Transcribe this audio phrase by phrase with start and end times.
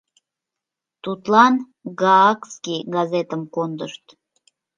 [1.03, 1.55] Тудлан
[2.01, 4.05] гаагский газетым кондышт.